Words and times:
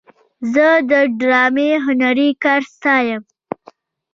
زه 0.53 0.67
د 0.89 0.91
ډرامې 1.19 1.69
هنري 1.85 2.29
کار 2.43 2.61
ستایم. 2.73 3.21